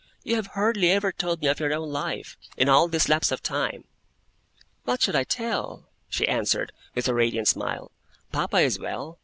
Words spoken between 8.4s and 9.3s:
is well.